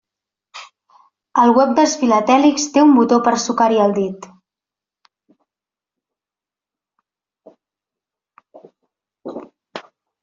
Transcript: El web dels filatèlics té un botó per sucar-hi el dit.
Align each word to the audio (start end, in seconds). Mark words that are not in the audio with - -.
El 1.43 1.51
web 1.57 1.73
dels 1.79 1.91
filatèlics 2.03 2.65
té 2.77 2.85
un 2.85 2.95
botó 2.99 3.19
per 3.27 3.35
sucar-hi 3.43 3.81
el 3.83 3.93
dit. 3.99 4.27